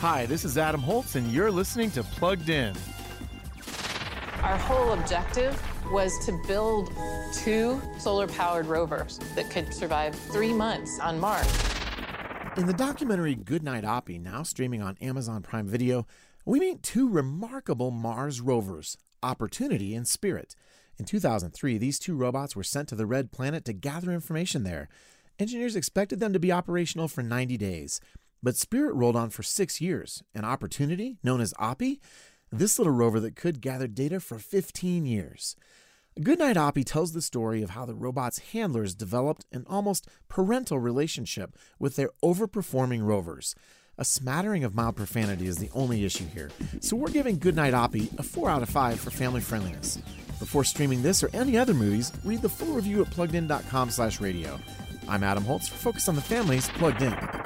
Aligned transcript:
Hi, 0.00 0.24
this 0.26 0.44
is 0.44 0.56
Adam 0.56 0.80
Holz, 0.80 1.16
and 1.16 1.30
you're 1.30 1.50
listening 1.50 1.90
to 1.90 2.02
Plugged 2.02 2.48
In. 2.48 2.74
Our 4.42 4.56
whole 4.56 4.92
objective 4.92 5.60
was 5.92 6.24
to 6.24 6.40
build 6.46 6.90
two 7.34 7.80
solar 7.98 8.26
powered 8.26 8.66
rovers 8.66 9.18
that 9.34 9.50
could 9.50 9.74
survive 9.74 10.14
three 10.14 10.52
months 10.52 10.98
on 11.00 11.20
Mars. 11.20 11.46
In 12.56 12.66
the 12.66 12.72
documentary 12.72 13.34
Goodnight 13.34 13.84
Oppy, 13.84 14.20
now 14.20 14.42
streaming 14.42 14.82
on 14.82 14.96
Amazon 15.00 15.42
Prime 15.42 15.66
Video, 15.66 16.06
we 16.46 16.60
meet 16.60 16.82
two 16.82 17.08
remarkable 17.08 17.90
Mars 17.90 18.40
rovers, 18.40 18.96
Opportunity 19.22 19.94
and 19.94 20.08
Spirit. 20.08 20.54
In 20.96 21.04
2003, 21.04 21.76
these 21.76 21.98
two 21.98 22.16
robots 22.16 22.56
were 22.56 22.62
sent 22.62 22.88
to 22.88 22.94
the 22.94 23.06
Red 23.06 23.32
Planet 23.32 23.64
to 23.66 23.72
gather 23.72 24.12
information 24.12 24.62
there. 24.64 24.88
Engineers 25.38 25.76
expected 25.76 26.20
them 26.20 26.32
to 26.32 26.38
be 26.38 26.52
operational 26.52 27.08
for 27.08 27.22
90 27.22 27.56
days. 27.56 28.00
But 28.42 28.56
Spirit 28.56 28.94
rolled 28.94 29.16
on 29.16 29.30
for 29.30 29.42
six 29.42 29.80
years, 29.80 30.22
and 30.34 30.46
Opportunity, 30.46 31.18
known 31.22 31.40
as 31.40 31.52
Oppy, 31.54 32.00
this 32.50 32.78
little 32.78 32.92
rover 32.92 33.20
that 33.20 33.36
could 33.36 33.60
gather 33.60 33.86
data 33.86 34.18
for 34.20 34.38
15 34.38 35.04
years. 35.04 35.56
Goodnight 36.22 36.56
Oppy 36.56 36.84
tells 36.84 37.12
the 37.12 37.22
story 37.22 37.62
of 37.62 37.70
how 37.70 37.84
the 37.84 37.94
robot's 37.94 38.38
handlers 38.52 38.94
developed 38.94 39.46
an 39.52 39.64
almost 39.68 40.08
parental 40.28 40.78
relationship 40.78 41.56
with 41.78 41.96
their 41.96 42.10
overperforming 42.22 43.06
rovers. 43.06 43.54
A 43.96 44.04
smattering 44.04 44.64
of 44.64 44.74
mild 44.74 44.96
profanity 44.96 45.46
is 45.46 45.58
the 45.58 45.70
only 45.72 46.04
issue 46.04 46.26
here, 46.26 46.50
so 46.80 46.96
we're 46.96 47.10
giving 47.10 47.38
Goodnight 47.38 47.74
Oppy 47.74 48.18
a 48.18 48.22
4 48.22 48.50
out 48.50 48.62
of 48.62 48.70
5 48.70 48.98
for 48.98 49.10
family 49.10 49.40
friendliness. 49.40 49.98
Before 50.38 50.64
streaming 50.64 51.02
this 51.02 51.22
or 51.22 51.30
any 51.34 51.58
other 51.58 51.74
movies, 51.74 52.10
read 52.24 52.40
the 52.40 52.48
full 52.48 52.72
review 52.72 53.02
at 53.02 53.10
pluggedin.com 53.10 53.90
slash 53.90 54.20
radio. 54.20 54.58
I'm 55.06 55.22
Adam 55.22 55.44
Holz 55.44 55.68
for 55.68 55.76
Focus 55.76 56.08
on 56.08 56.16
the 56.16 56.22
Family's 56.22 56.68
Plugged 56.70 57.02
In. 57.02 57.39